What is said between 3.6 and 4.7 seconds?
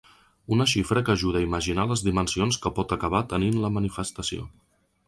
la manifestació.